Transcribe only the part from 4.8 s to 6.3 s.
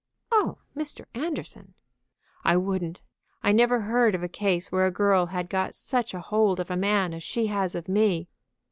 a girl had got such a